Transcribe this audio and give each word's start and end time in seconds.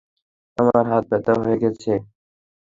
আমার 0.57 0.83
হাত 0.91 1.03
ব্যথা 1.11 1.33
হয়ে 1.41 1.57
গেছে। 1.63 1.91